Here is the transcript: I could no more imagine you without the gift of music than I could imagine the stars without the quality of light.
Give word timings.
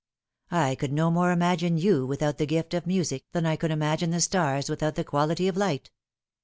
I 0.49 0.73
could 0.73 0.91
no 0.91 1.11
more 1.11 1.31
imagine 1.31 1.77
you 1.77 2.07
without 2.07 2.39
the 2.39 2.47
gift 2.47 2.73
of 2.73 2.87
music 2.87 3.23
than 3.33 3.45
I 3.45 3.55
could 3.55 3.69
imagine 3.69 4.09
the 4.09 4.19
stars 4.19 4.67
without 4.67 4.95
the 4.95 5.03
quality 5.03 5.47
of 5.47 5.55
light. 5.55 5.91